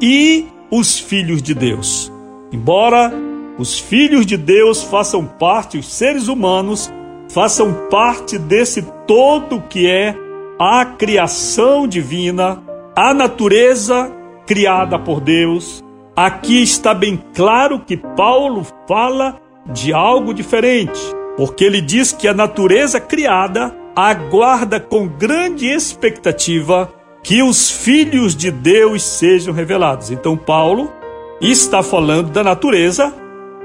e 0.03 0.47
os 0.71 0.99
filhos 0.99 1.43
de 1.43 1.55
Deus. 1.55 2.13
Embora 2.53 3.13
os 3.57 3.79
filhos 3.79 4.27
de 4.27 4.37
Deus 4.37 4.83
façam 4.83 5.25
parte, 5.25 5.79
os 5.79 5.93
seres 5.93 6.29
humanos 6.29 6.93
façam 7.31 7.73
parte 7.91 8.37
desse 8.37 8.83
todo 9.07 9.63
que 9.63 9.89
é 9.89 10.15
a 10.59 10.85
criação 10.85 11.87
divina, 11.87 12.63
a 12.95 13.13
natureza 13.13 14.13
criada 14.47 14.99
por 14.99 15.21
Deus. 15.21 15.83
Aqui 16.15 16.63
está 16.63 16.95
bem 16.95 17.21
claro 17.35 17.81
que 17.81 17.97
Paulo 17.97 18.65
fala 18.87 19.41
de 19.73 19.93
algo 19.93 20.33
diferente, 20.33 21.01
porque 21.37 21.65
ele 21.65 21.81
diz 21.81 22.13
que 22.13 22.29
a 22.29 22.35
natureza 22.35 23.01
criada 23.01 23.75
aguarda 23.97 24.79
com 24.79 25.09
grande 25.09 25.67
expectativa 25.67 26.93
que 27.23 27.43
os 27.43 27.71
filhos 27.71 28.37
de 28.37 28.51
Deus 28.51 29.03
sejam 29.03 29.55
revelados. 29.55 30.11
Então, 30.11 30.37
Paulo 30.37 30.93
está 31.41 31.83
falando 31.83 32.31
da 32.31 32.45
natureza 32.45 33.13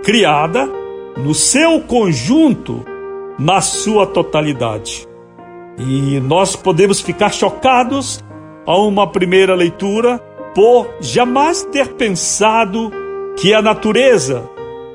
criada 0.04 0.68
no 1.18 1.34
seu 1.36 1.82
conjunto, 1.82 2.86
na 3.38 3.60
sua 3.60 4.08
totalidade. 4.08 5.09
E 5.80 6.20
nós 6.20 6.56
podemos 6.56 7.00
ficar 7.00 7.32
chocados 7.34 8.24
a 8.66 8.78
uma 8.78 9.08
primeira 9.08 9.56
leitura 9.56 10.20
por 10.54 10.88
jamais 11.00 11.64
ter 11.64 11.94
pensado 11.94 12.92
que 13.38 13.54
a 13.54 13.62
natureza 13.62 14.50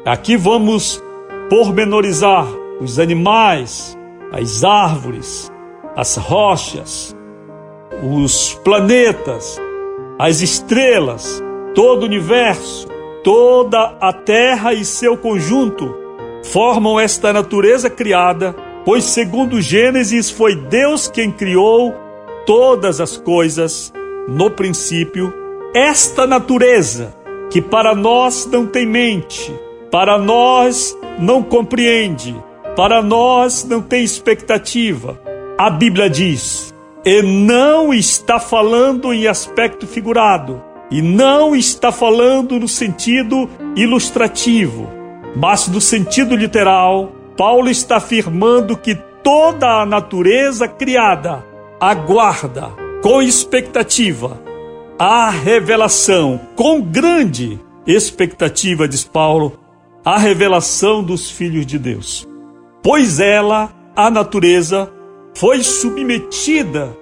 Aqui 0.05 0.37
vamos 0.37 1.03
pormenorizar 1.49 2.47
os 2.79 2.99
animais, 2.99 3.97
as 4.31 4.62
árvores, 4.62 5.51
as 5.97 6.16
rochas, 6.16 7.16
os 8.03 8.53
planetas, 8.62 9.59
as 10.18 10.42
estrelas, 10.42 11.42
todo 11.75 12.03
o 12.03 12.05
universo, 12.05 12.87
toda 13.23 13.97
a 13.99 14.12
terra 14.12 14.75
e 14.75 14.85
seu 14.85 15.16
conjunto 15.16 15.97
formam 16.53 17.01
esta 17.01 17.33
natureza 17.33 17.88
criada, 17.88 18.55
pois, 18.85 19.05
segundo 19.05 19.61
Gênesis, 19.61 20.31
foi 20.31 20.55
Deus 20.55 21.09
quem 21.09 21.31
criou 21.31 21.94
todas 22.47 23.01
as 23.01 23.16
coisas 23.16 23.92
no 24.29 24.51
princípio. 24.51 25.33
Esta 25.75 26.27
natureza, 26.27 27.14
que 27.51 27.61
para 27.61 27.94
nós 27.94 28.47
não 28.47 28.66
tem 28.66 28.87
mente, 28.87 29.53
para 29.90 30.18
nós 30.18 30.97
não 31.18 31.42
compreende, 31.42 32.35
para 32.77 33.03
nós 33.03 33.64
não 33.64 33.81
tem 33.81 34.05
expectativa. 34.05 35.18
A 35.57 35.70
Bíblia 35.70 36.11
diz, 36.11 36.75
e 37.05 37.23
não 37.23 37.92
está 37.92 38.40
falando 38.40 39.12
em 39.12 39.27
aspecto 39.27 39.87
figurado, 39.87 40.62
e 40.90 41.01
não 41.03 41.55
está 41.55 41.92
falando 41.92 42.59
no 42.59 42.68
sentido 42.68 43.49
ilustrativo, 43.77 44.88
mas 45.37 45.68
no 45.68 45.81
sentido 45.81 46.37
literal. 46.37 47.12
Paulo 47.37 47.68
está 47.68 47.97
afirmando 47.97 48.77
que 48.77 48.94
toda 49.23 49.83
a 49.83 49.87
natureza 49.87 50.68
criada 50.68 51.44
aguarda 51.81 52.73
com 53.03 53.20
expectativa 53.20 54.40
a 54.99 55.29
revelação, 55.29 56.40
com 56.55 56.81
grande 56.81 57.59
expectativa, 57.87 58.87
diz 58.87 59.03
Paulo, 59.05 59.59
a 60.05 60.18
revelação 60.18 61.03
dos 61.03 61.31
filhos 61.31 61.66
de 61.66 61.79
Deus. 61.79 62.29
Pois 62.83 63.18
ela, 63.18 63.75
a 63.97 64.11
natureza, 64.11 64.90
foi 65.35 65.62
submetida 65.62 66.97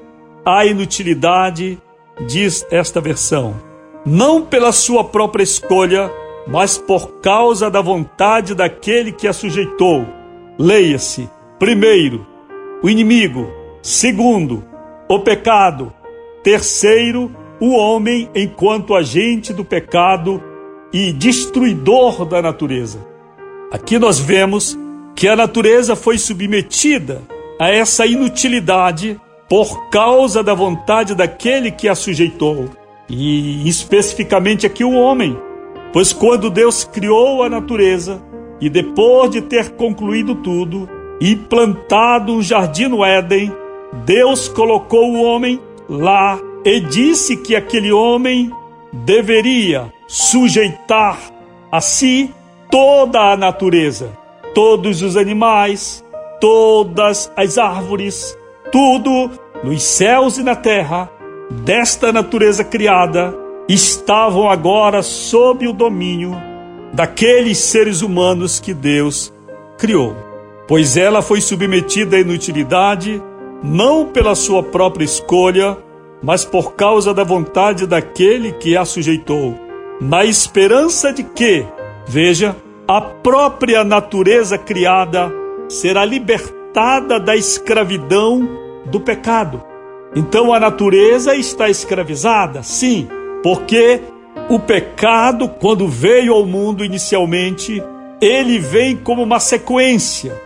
à 0.45 0.65
inutilidade, 0.65 1.79
diz 2.27 2.67
esta 2.71 3.01
versão, 3.01 3.55
não 4.07 4.43
pela 4.43 4.73
sua 4.73 5.05
própria 5.05 5.43
escolha, 5.43 6.11
mas 6.49 6.79
por 6.79 7.21
causa 7.21 7.71
da 7.71 7.81
vontade 7.81 8.55
daquele 8.55 9.13
que 9.13 9.29
a 9.29 9.33
sujeitou. 9.33 10.07
Leia-se: 10.59 11.29
primeiro, 11.59 12.27
o 12.83 12.91
inimigo, 12.91 13.49
segundo, 13.83 14.65
o 15.09 15.19
pecado, 15.19 15.93
terceiro, 16.43 17.31
o 17.61 17.77
homem 17.77 18.29
enquanto 18.35 18.95
agente 18.95 19.53
do 19.53 19.65
pecado 19.65 20.43
e 20.93 21.13
destruidor 21.13 22.25
da 22.25 22.43
natureza. 22.43 22.99
Aqui 23.71 23.99
nós 23.99 24.19
vemos 24.19 24.79
que 25.15 25.29
a 25.29 25.37
natureza 25.37 25.97
foi 25.97 26.19
submetida 26.19 27.23
a 27.59 27.71
essa 27.71 28.05
inutilidade 28.05 29.21
por 29.49 29.89
causa 29.91 30.43
da 30.43 30.55
vontade 30.55 31.15
daquele 31.15 31.71
que 31.71 31.89
a 31.89 31.95
sujeitou, 31.95 32.69
e 33.09 33.69
especificamente 33.69 34.67
aqui 34.67 34.85
o 34.85 34.93
homem. 34.93 35.39
Pois 35.93 36.13
quando 36.13 36.51
Deus 36.51 36.85
criou 36.85 37.43
a 37.43 37.49
natureza 37.49 38.21
e 38.63 38.71
depois 38.71 39.29
de 39.29 39.43
ter 39.43 39.71
concluído 39.71 40.37
tudo 40.37 40.89
e 41.21 41.35
plantado 41.35 42.33
um 42.33 42.41
jardim 42.41 42.87
no 42.87 43.05
Éden, 43.05 43.53
Deus 44.05 44.47
colocou 44.47 45.11
o 45.11 45.25
homem 45.25 45.61
lá 45.89 46.39
e 46.65 46.79
disse 46.79 47.37
que 47.37 47.57
aquele 47.57 47.91
homem 47.91 48.53
deveria 48.93 49.93
sujeitar 50.07 51.19
a 51.73 51.81
si 51.81 52.33
toda 52.71 53.33
a 53.33 53.37
natureza, 53.37 54.17
todos 54.55 55.03
os 55.03 55.17
animais, 55.17 56.05
todas 56.41 57.33
as 57.37 57.59
árvores, 57.59 58.39
tudo 58.71 59.29
nos 59.65 59.83
céus 59.83 60.39
e 60.39 60.43
na 60.45 60.55
terra, 60.55 61.11
desta 61.51 62.13
natureza 62.13 62.63
criada, 62.63 63.37
estavam 63.69 64.49
agora 64.49 65.03
sob 65.03 65.67
o 65.67 65.73
domínio 65.73 66.52
daqueles 66.93 67.59
seres 67.59 68.03
humanos 68.03 68.61
que 68.61 68.75
Deus 68.75 69.33
criou. 69.79 70.17
Pois 70.69 70.97
ela 70.97 71.23
foi 71.23 71.41
submetida 71.41 72.17
à 72.17 72.21
inutilidade, 72.21 73.23
não 73.63 74.07
pela 74.07 74.35
sua 74.35 74.63
própria 74.63 75.05
escolha, 75.05 75.77
mas 76.23 76.45
por 76.45 76.75
causa 76.75 77.13
da 77.13 77.25
vontade 77.25 77.87
daquele 77.87 78.53
que 78.53 78.77
a 78.77 78.85
sujeitou 78.85 79.63
na 80.03 80.25
esperança 80.25 81.13
de 81.13 81.23
que, 81.23 81.65
veja, 82.09 82.57
a 82.89 83.01
própria 83.01 83.85
natureza 83.85 84.59
criada 84.59 85.33
será 85.69 86.05
libertada 86.05 87.21
da 87.21 87.37
escravidão 87.37 88.49
do 88.87 88.99
pecado. 89.01 89.63
Então 90.17 90.53
a 90.53 90.59
natureza 90.59 91.37
está 91.37 91.71
escravizada? 91.71 92.65
Sim, 92.65 93.09
porque 93.45 94.01
o 94.55 94.61
pecado, 94.61 95.49
quando 95.49 95.89
veio 95.89 96.35
ao 96.35 96.45
mundo 96.45 96.85
inicialmente, 96.85 97.83
ele 98.21 98.59
vem 98.59 98.95
como 98.97 99.23
uma 99.23 99.41
sequência. 99.41 100.39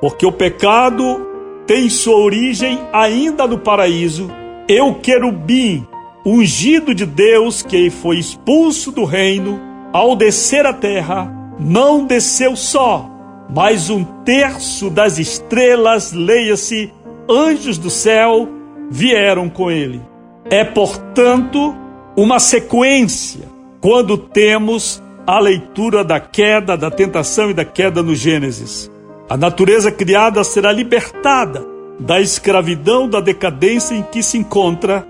Porque 0.00 0.26
o 0.26 0.32
pecado 0.32 1.24
tem 1.66 1.88
sua 1.88 2.16
origem 2.16 2.80
ainda 2.92 3.46
no 3.46 3.58
paraíso, 3.58 4.28
e 4.68 4.80
o 4.80 4.94
querubim 4.94 5.86
ungido 6.24 6.92
de 6.92 7.06
Deus 7.06 7.62
que 7.62 7.88
foi 7.88 8.18
expulso 8.18 8.90
do 8.90 9.04
reino, 9.04 9.60
ao 9.92 10.16
descer 10.16 10.66
à 10.66 10.72
terra, 10.72 11.32
não 11.56 12.04
desceu 12.04 12.56
só, 12.56 13.08
mas 13.48 13.90
um 13.90 14.02
terço 14.24 14.90
das 14.90 15.18
estrelas, 15.18 16.12
leia-se, 16.12 16.92
anjos 17.30 17.78
do 17.78 17.90
céu, 17.90 18.48
vieram 18.90 19.48
com 19.48 19.70
ele. 19.70 20.02
É, 20.50 20.64
portanto, 20.64 21.85
uma 22.16 22.40
sequência 22.40 23.42
quando 23.80 24.16
temos 24.16 25.02
a 25.26 25.38
leitura 25.38 26.02
da 26.02 26.18
queda, 26.18 26.76
da 26.76 26.90
tentação 26.90 27.50
e 27.50 27.54
da 27.54 27.64
queda 27.64 28.02
no 28.02 28.14
Gênesis. 28.14 28.90
A 29.28 29.36
natureza 29.36 29.92
criada 29.92 30.42
será 30.42 30.72
libertada 30.72 31.66
da 31.98 32.20
escravidão, 32.20 33.08
da 33.08 33.20
decadência 33.20 33.94
em 33.94 34.02
que 34.02 34.22
se 34.22 34.38
encontra 34.38 35.06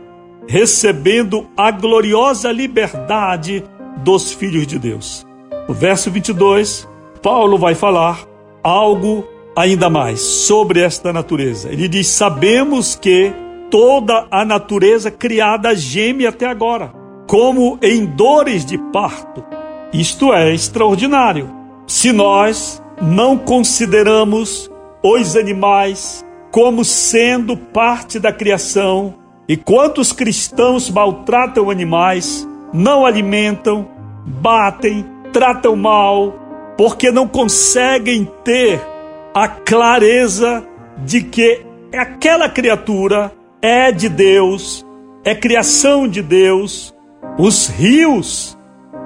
recebendo 0.49 1.47
a 1.57 1.71
gloriosa 1.71 2.51
liberdade 2.51 3.62
dos 3.99 4.33
filhos 4.33 4.66
de 4.66 4.79
Deus. 4.79 5.27
No 5.69 5.75
verso 5.75 6.11
22, 6.11 6.88
Paulo 7.23 7.59
vai 7.59 7.75
falar 7.75 8.21
algo 8.62 9.27
ainda 9.57 9.90
mais 9.90 10.21
sobre 10.21 10.81
esta 10.81 11.12
natureza. 11.12 11.69
Ele 11.71 11.88
diz: 11.88 12.09
Sabemos 12.09 12.95
que 12.95 13.33
toda 13.70 14.26
a 14.31 14.44
natureza 14.44 15.11
criada 15.11 15.74
geme 15.74 16.26
até 16.26 16.46
agora, 16.46 16.92
como 17.26 17.79
em 17.83 18.05
dores 18.05 18.64
de 18.64 18.79
parto. 18.79 19.44
Isto 19.92 20.33
é 20.33 20.52
extraordinário. 20.52 21.50
Se 21.87 22.12
nós 22.12 22.83
não 23.00 23.37
consideramos 23.37 24.70
os 25.02 25.37
animais 25.37 26.24
como 26.50 26.85
sendo 26.85 27.57
parte 27.57 28.18
da 28.18 28.33
criação, 28.33 29.14
e 29.48 29.57
quantos 29.57 30.12
cristãos 30.12 30.90
maltratam 30.90 31.70
animais, 31.70 32.48
não 32.72 33.07
alimentam, 33.07 33.88
batem, 34.24 35.05
tratam 35.33 35.76
mal, 35.76 36.35
porque 36.76 37.12
não 37.12 37.29
conseguem 37.29 38.29
ter 38.42 38.81
a 39.33 39.46
clareza 39.46 40.66
de 41.05 41.22
que 41.22 41.64
aquela 41.96 42.48
criatura 42.48 43.31
é 43.66 43.90
de 43.90 44.09
Deus, 44.09 44.87
é 45.24 45.35
criação 45.35 46.07
de 46.07 46.22
Deus. 46.22 46.94
Os 47.37 47.66
rios 47.66 48.57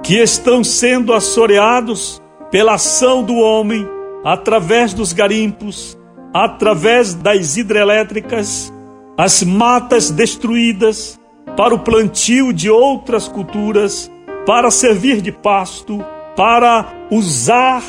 que 0.03 0.17
estão 0.19 0.63
sendo 0.63 1.13
assoreados 1.13 2.21
pela 2.51 2.75
ação 2.75 3.23
do 3.23 3.35
homem, 3.37 3.87
através 4.23 4.93
dos 4.93 5.13
garimpos, 5.13 5.97
através 6.31 7.15
das 7.15 7.57
hidrelétricas, 7.57 8.71
as 9.17 9.41
matas 9.41 10.11
destruídas 10.11 11.19
para 11.57 11.73
o 11.73 11.79
plantio 11.79 12.53
de 12.53 12.69
outras 12.69 13.27
culturas, 13.27 14.11
para 14.45 14.69
servir 14.69 15.21
de 15.21 15.31
pasto, 15.31 16.05
para 16.35 16.85
usar 17.09 17.81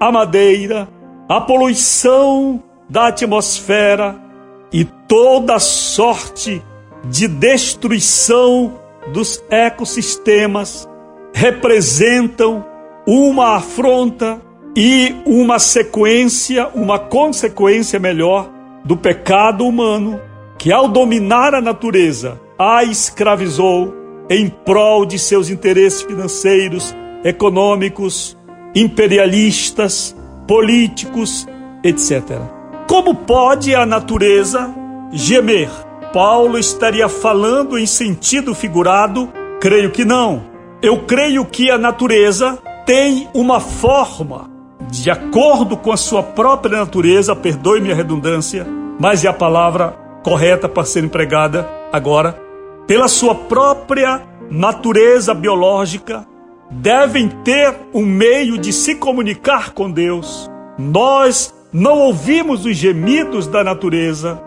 a 0.00 0.10
madeira, 0.10 0.88
a 1.28 1.40
poluição 1.40 2.60
da 2.90 3.08
atmosfera 3.08 4.25
e 4.72 4.84
toda 4.84 5.58
sorte 5.58 6.62
de 7.04 7.28
destruição 7.28 8.80
dos 9.12 9.42
ecossistemas 9.50 10.88
representam 11.32 12.64
uma 13.06 13.56
afronta 13.56 14.40
e 14.76 15.14
uma 15.24 15.58
sequência, 15.58 16.68
uma 16.74 16.98
consequência 16.98 17.98
melhor 17.98 18.50
do 18.84 18.96
pecado 18.96 19.66
humano 19.66 20.20
que, 20.58 20.72
ao 20.72 20.88
dominar 20.88 21.54
a 21.54 21.60
natureza, 21.60 22.40
a 22.58 22.82
escravizou 22.84 23.94
em 24.28 24.48
prol 24.48 25.06
de 25.06 25.18
seus 25.18 25.50
interesses 25.50 26.02
financeiros, 26.02 26.94
econômicos, 27.24 28.36
imperialistas, 28.74 30.16
políticos, 30.46 31.46
etc. 31.82 32.55
Como 32.86 33.14
pode 33.14 33.74
a 33.74 33.84
natureza 33.84 34.72
gemer? 35.12 35.68
Paulo 36.12 36.56
estaria 36.56 37.08
falando 37.08 37.76
em 37.76 37.84
sentido 37.84 38.54
figurado? 38.54 39.28
Creio 39.60 39.90
que 39.90 40.04
não. 40.04 40.44
Eu 40.80 41.04
creio 41.04 41.44
que 41.44 41.68
a 41.68 41.76
natureza 41.76 42.58
tem 42.86 43.28
uma 43.34 43.58
forma, 43.58 44.48
de 44.88 45.10
acordo 45.10 45.76
com 45.76 45.90
a 45.90 45.96
sua 45.96 46.22
própria 46.22 46.78
natureza, 46.78 47.34
perdoe-me 47.34 47.90
a 47.90 47.94
redundância, 47.94 48.64
mas 49.00 49.24
é 49.24 49.28
a 49.28 49.32
palavra 49.32 49.96
correta 50.22 50.68
para 50.68 50.84
ser 50.84 51.02
empregada 51.02 51.68
agora, 51.92 52.40
pela 52.86 53.08
sua 53.08 53.34
própria 53.34 54.22
natureza 54.48 55.34
biológica, 55.34 56.24
devem 56.70 57.28
ter 57.28 57.74
um 57.92 58.06
meio 58.06 58.56
de 58.58 58.72
se 58.72 58.94
comunicar 58.94 59.72
com 59.72 59.90
Deus. 59.90 60.48
Nós 60.78 61.52
não 61.76 61.98
ouvimos 61.98 62.64
os 62.64 62.74
gemidos 62.74 63.46
da 63.46 63.62
natureza, 63.62 64.42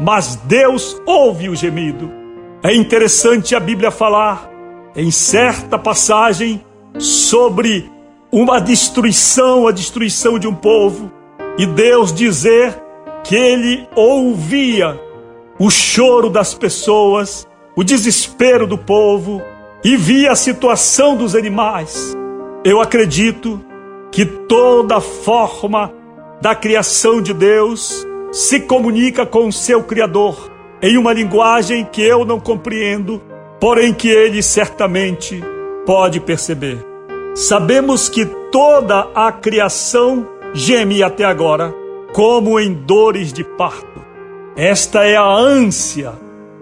mas 0.00 0.34
Deus 0.34 1.00
ouve 1.06 1.48
o 1.48 1.54
gemido. 1.54 2.10
É 2.60 2.74
interessante 2.74 3.54
a 3.54 3.60
Bíblia 3.60 3.92
falar 3.92 4.50
em 4.96 5.08
certa 5.08 5.78
passagem 5.78 6.60
sobre 6.98 7.88
uma 8.32 8.60
destruição, 8.60 9.68
a 9.68 9.70
destruição 9.70 10.40
de 10.40 10.48
um 10.48 10.54
povo, 10.56 11.08
e 11.56 11.66
Deus 11.66 12.12
dizer 12.12 12.76
que 13.22 13.36
ele 13.36 13.86
ouvia 13.94 15.00
o 15.60 15.70
choro 15.70 16.28
das 16.28 16.52
pessoas, 16.52 17.46
o 17.76 17.84
desespero 17.84 18.66
do 18.66 18.76
povo 18.76 19.40
e 19.84 19.96
via 19.96 20.32
a 20.32 20.36
situação 20.36 21.14
dos 21.14 21.36
animais. 21.36 22.12
Eu 22.64 22.80
acredito 22.80 23.64
que 24.10 24.26
toda 24.26 25.00
forma 25.00 26.01
da 26.42 26.56
criação 26.56 27.22
de 27.22 27.32
Deus 27.32 28.04
se 28.32 28.58
comunica 28.58 29.24
com 29.24 29.46
o 29.46 29.52
seu 29.52 29.84
Criador 29.84 30.50
em 30.82 30.98
uma 30.98 31.12
linguagem 31.12 31.84
que 31.84 32.02
eu 32.02 32.24
não 32.24 32.40
compreendo, 32.40 33.22
porém 33.60 33.94
que 33.94 34.08
ele 34.08 34.42
certamente 34.42 35.40
pode 35.86 36.18
perceber. 36.18 36.84
Sabemos 37.36 38.08
que 38.08 38.26
toda 38.50 39.08
a 39.14 39.30
criação 39.30 40.26
geme 40.52 41.00
até 41.00 41.24
agora, 41.24 41.72
como 42.12 42.58
em 42.58 42.74
dores 42.74 43.32
de 43.32 43.44
parto. 43.44 44.02
Esta 44.56 45.04
é 45.04 45.14
a 45.14 45.32
ânsia 45.32 46.12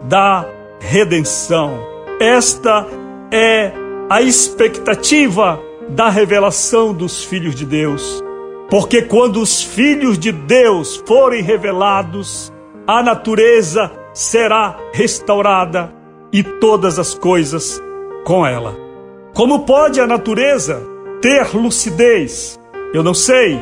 da 0.04 0.46
redenção. 0.78 1.80
Esta 2.20 2.86
é 3.32 3.72
a 4.10 4.20
expectativa 4.20 5.58
da 5.88 6.10
revelação 6.10 6.92
dos 6.92 7.24
filhos 7.24 7.54
de 7.54 7.64
Deus. 7.64 8.22
Porque 8.70 9.02
quando 9.02 9.40
os 9.40 9.62
filhos 9.62 10.16
de 10.16 10.30
Deus 10.30 11.02
forem 11.04 11.42
revelados, 11.42 12.52
a 12.86 13.02
natureza 13.02 13.90
será 14.14 14.78
restaurada 14.92 15.92
e 16.32 16.42
todas 16.44 16.98
as 16.98 17.12
coisas 17.12 17.82
com 18.24 18.46
ela. 18.46 18.76
Como 19.34 19.60
pode 19.60 20.00
a 20.00 20.06
natureza 20.06 20.80
ter 21.20 21.54
lucidez? 21.54 22.60
Eu 22.94 23.02
não 23.02 23.14
sei, 23.14 23.60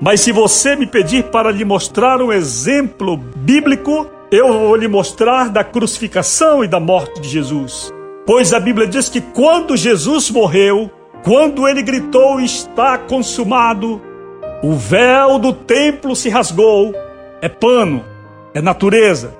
mas 0.00 0.20
se 0.20 0.32
você 0.32 0.74
me 0.74 0.86
pedir 0.86 1.24
para 1.24 1.50
lhe 1.50 1.64
mostrar 1.64 2.22
um 2.22 2.32
exemplo 2.32 3.16
bíblico, 3.16 4.06
eu 4.30 4.52
vou 4.52 4.76
lhe 4.76 4.88
mostrar 4.88 5.50
da 5.50 5.64
crucificação 5.64 6.64
e 6.64 6.68
da 6.68 6.80
morte 6.80 7.20
de 7.20 7.28
Jesus. 7.28 7.92
Pois 8.26 8.52
a 8.52 8.60
Bíblia 8.60 8.86
diz 8.86 9.08
que 9.08 9.20
quando 9.20 9.76
Jesus 9.76 10.30
morreu, 10.30 10.90
quando 11.22 11.68
ele 11.68 11.82
gritou 11.82 12.40
está 12.40 12.98
consumado, 12.98 14.00
o 14.62 14.74
véu 14.74 15.38
do 15.38 15.52
templo 15.52 16.16
se 16.16 16.28
rasgou, 16.28 16.94
é 17.40 17.48
pano, 17.48 18.04
é 18.54 18.60
natureza. 18.60 19.36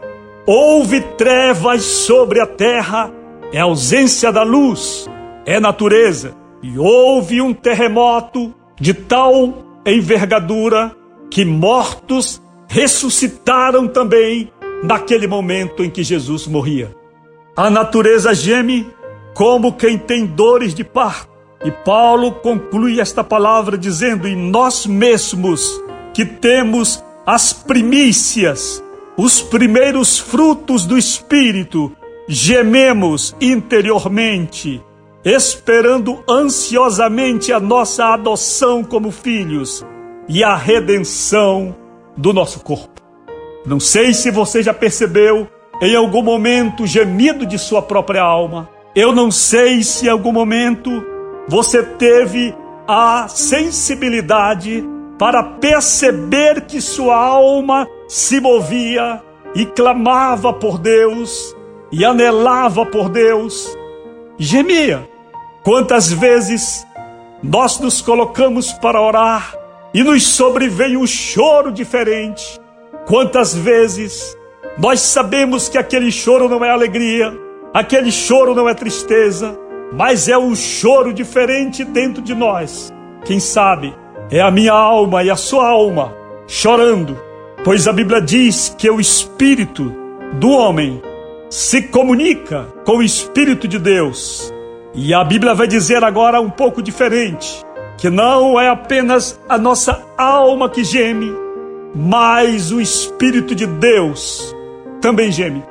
Houve 0.47 1.01
trevas 1.01 1.83
sobre 1.83 2.41
a 2.41 2.47
terra, 2.47 3.11
é 3.53 3.59
ausência 3.59 4.31
da 4.31 4.43
luz, 4.43 5.09
é 5.45 5.59
natureza. 5.59 6.35
E 6.63 6.79
houve 6.79 7.41
um 7.41 7.53
terremoto 7.53 8.55
de 8.81 8.93
tal 8.93 9.55
envergadura 9.85 10.93
que 11.31 11.45
mortos 11.45 12.43
ressuscitaram 12.69 13.89
também 13.89 14.51
naquele 14.83 15.27
momento 15.27 15.83
em 15.83 15.91
que 15.91 16.03
Jesus 16.03 16.47
morria. 16.47 16.95
A 17.57 17.71
natureza 17.71 18.35
geme 18.35 18.87
como 19.35 19.73
quem 19.73 19.99
tem 19.99 20.27
dores 20.27 20.75
de 20.75 20.85
parto. 20.85 21.36
E 21.65 21.71
Paulo 21.71 22.33
conclui 22.33 23.01
esta 23.01 23.25
palavra 23.25 23.79
dizendo: 23.79 24.29
E 24.29 24.37
nós 24.37 24.87
mesmos 24.87 25.83
que 26.13 26.25
temos 26.25 27.03
as 27.27 27.53
primícias, 27.53 28.83
os 29.17 29.41
primeiros 29.41 30.19
frutos 30.19 30.85
do 30.87 30.97
Espírito, 30.97 31.93
gememos 32.29 33.35
interiormente, 33.41 34.83
esperando 35.25 36.23
ansiosamente 36.29 37.53
a 37.53 37.61
nossa 37.61 38.07
adoção 38.07 38.85
como 38.85 39.11
filhos 39.11 39.85
e 40.29 40.43
a 40.45 40.55
redenção 40.57 41.75
do 42.17 42.33
nosso 42.33 42.61
corpo. 42.61 43.03
Não 43.65 43.81
sei 43.81 44.15
se 44.15 44.31
você 44.31 44.63
já 44.63 44.73
percebeu 44.73 45.49
em 45.83 45.95
algum 45.95 46.23
momento 46.23 46.85
o 46.85 46.87
gemido 46.87 47.45
de 47.45 47.59
sua 47.59 47.83
própria 47.83 48.23
alma. 48.23 48.69
Eu 48.95 49.13
não 49.13 49.31
sei 49.31 49.83
se 49.83 50.07
em 50.07 50.09
algum 50.09 50.33
momento 50.33 51.05
você 51.49 51.83
teve 51.83 52.55
a 52.87 53.27
sensibilidade 53.29 54.85
para 55.19 55.43
perceber 55.43 56.63
que 56.63 56.81
sua 56.81 57.17
alma 57.17 57.89
se 58.09 58.41
movia 58.41 59.23
e 59.55 59.65
clamava 59.65 60.53
por 60.53 60.79
Deus 60.79 61.55
e 61.91 62.05
anelava 62.05 62.85
por 62.85 63.09
Deus, 63.09 63.77
gemia. 64.39 65.09
Quantas 65.63 66.13
vezes 66.13 66.87
nós 67.43 67.81
nos 67.81 68.01
colocamos 68.01 68.73
para 68.73 69.01
orar 69.01 69.55
e 69.95 70.03
nos 70.03 70.27
sobrevém 70.27 70.97
um 70.97 71.07
choro 71.07 71.73
diferente? 71.73 72.61
Quantas 73.07 73.55
vezes 73.55 74.37
nós 74.79 75.01
sabemos 75.01 75.69
que 75.69 75.79
aquele 75.79 76.13
choro 76.13 76.49
não 76.49 76.65
é 76.65 76.71
alegria, 76.71 77.33
aquele 77.73 78.13
choro 78.13 78.55
não 78.55 78.69
é 78.69 78.75
tristeza, 78.75 79.59
mas 79.93 80.29
é 80.29 80.37
um 80.37 80.55
choro 80.55 81.13
diferente 81.13 81.85
dentro 81.85 82.23
de 82.23 82.35
nós. 82.35 82.93
Quem 83.25 83.41
sabe 83.41 83.95
é 84.31 84.41
a 84.41 84.51
minha 84.51 84.73
alma 84.73 85.23
e 85.23 85.31
a 85.31 85.37
sua 85.37 85.69
alma 85.69 86.15
chorando, 86.47 87.19
pois 87.65 87.89
a 87.89 87.93
Bíblia 87.93 88.21
diz 88.21 88.75
que 88.77 88.89
o 88.91 89.01
espírito 89.01 89.93
do 90.35 90.51
homem 90.51 91.03
se 91.51 91.83
comunica 91.83 92.67
com 92.85 92.99
o 92.99 93.03
espírito 93.03 93.69
de 93.69 93.79
Deus. 93.79 94.53
E 94.95 95.13
a 95.13 95.23
Bíblia 95.23 95.55
vai 95.55 95.67
dizer 95.67 96.03
agora 96.03 96.41
um 96.41 96.51
pouco 96.51 96.83
diferente, 96.83 97.63
que 97.99 98.09
não 98.09 98.59
é 98.59 98.69
apenas 98.69 99.39
a 99.49 99.59
nossa 99.59 100.03
alma 100.17 100.71
que 100.71 100.83
geme, 100.83 101.33
mas 101.95 102.73
o 102.73 102.81
espírito 102.81 103.55
de 103.55 103.67
Deus 103.67 104.55
também 105.01 105.31
geme. 105.31 105.63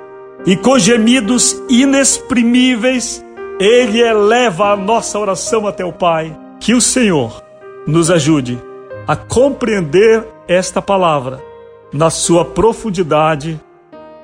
E 0.45 0.55
com 0.55 0.77
gemidos 0.77 1.59
inexprimíveis, 1.69 3.24
ele 3.59 4.01
eleva 4.01 4.71
a 4.71 4.75
nossa 4.75 5.19
oração 5.19 5.67
até 5.67 5.85
o 5.85 5.93
Pai. 5.93 6.37
Que 6.59 6.73
o 6.73 6.81
Senhor 6.81 7.43
nos 7.87 8.09
ajude 8.09 8.59
a 9.07 9.15
compreender 9.15 10.25
esta 10.47 10.81
palavra 10.81 11.41
na 11.93 12.09
sua 12.09 12.43
profundidade 12.43 13.59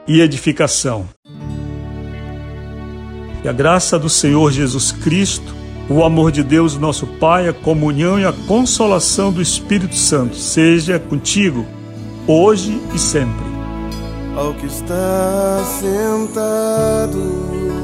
e 0.08 0.20
edificação. 0.20 1.08
Que 3.42 3.48
a 3.48 3.54
graça 3.54 3.98
do 3.98 4.10
Senhor 4.10 4.52
Jesus 4.52 4.92
Cristo, 4.92 5.56
o 5.90 6.04
amor 6.04 6.32
de 6.32 6.44
Deus, 6.44 6.78
nosso 6.78 7.08
Pai, 7.08 7.48
a 7.48 7.54
comunhão 7.54 8.20
e 8.20 8.26
a 8.26 8.34
consolação 8.48 9.32
do 9.32 9.42
Espírito 9.42 9.96
Santo 9.96 10.36
seja 10.36 11.00
contigo, 11.00 11.66
hoje 12.28 12.82
e 12.94 13.00
sempre. 13.00 13.52
Ao 14.36 14.54
que 14.54 14.66
está 14.66 15.64
sentado 15.80 17.81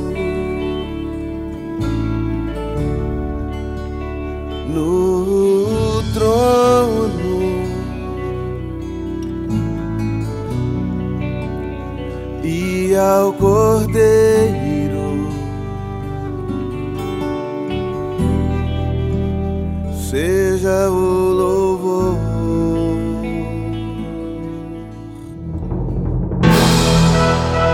no 4.77 6.03
trono 6.13 7.07
e 12.43 12.95
ao 12.95 13.33
Cordeiro 13.33 13.97
seja 20.09 20.89
o 20.89 21.33
louvor. 21.33 22.17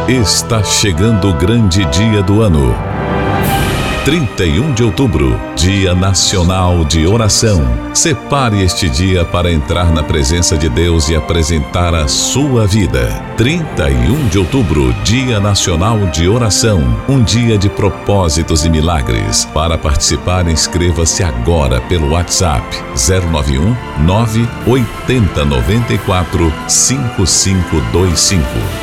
Está 0.08 0.63
chegando 0.63 1.30
o 1.30 1.34
grande 1.34 1.86
dia 1.86 2.22
do 2.24 2.42
ano 2.42 2.92
31 4.06 4.74
de 4.74 4.84
outubro, 4.84 5.39
Dia 5.56 5.96
Nacional 5.96 6.84
de 6.84 7.08
Oração. 7.08 7.63
Separe 7.94 8.62
este 8.62 8.89
dia 8.89 9.24
para 9.24 9.50
entrar 9.50 9.94
na 9.94 10.04
presença 10.04 10.58
de 10.58 10.68
Deus 10.68 11.08
e 11.08 11.16
apresentar 11.16 11.96
a 11.96 12.06
sua 12.06 12.68
vida. 12.68 13.08
31 13.38 14.28
de 14.28 14.39
outubro, 14.39 14.92
Dia 15.06 15.39
Nacional 15.39 15.98
de 16.08 16.28
Oração. 16.28 17.02
Um 17.08 17.24
dia 17.24 17.58
de 17.58 17.70
propósitos 17.70 18.66
e 18.66 18.70
milagres. 18.70 19.46
Para 19.46 19.78
participar, 19.78 20.50
inscreva-se 20.50 21.24
agora 21.24 21.80
pelo 21.88 22.10
WhatsApp 22.10 22.76
091 22.98 23.74
980 24.04 25.46
94 25.46 26.54
5525. 26.68 28.83